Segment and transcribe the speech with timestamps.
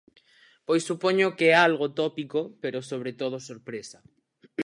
[0.67, 3.99] Pois supoño que é algo tópico, pero sobre todo sorpresa.